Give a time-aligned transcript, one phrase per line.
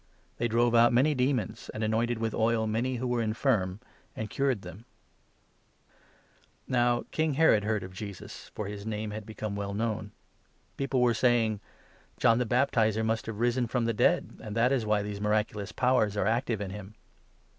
[0.37, 3.79] 12 They drove out many demons, and anointed with oil many 13 who were infirm,
[4.15, 4.85] and cured them.
[6.65, 9.15] The Death ot Now King Herod heard of Jesus; for his name 14 the Baptist,
[9.17, 10.11] had become well known.
[10.75, 11.59] People were saying—
[12.19, 15.71] "John the Baptizer must have risen from the dead, and that is why these miraculous
[15.71, 16.95] powers are active in him."